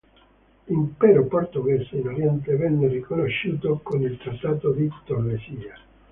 [0.65, 5.79] L'impero portoghese in Oriente venne riconosciuto con il Trattato di Tordesillas.